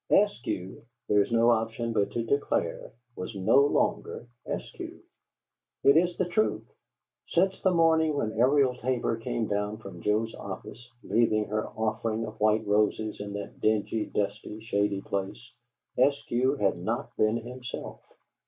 [0.09, 4.97] Eskew there is no option but to declare was no longer Eskew.
[5.83, 6.63] It is the truth;
[7.27, 12.39] since the morning when Ariel Tabor came down from Joe's office, leaving her offering of
[12.39, 15.51] white roses in that dingy, dusty, shady place,
[15.99, 18.01] Eskew had not been himself.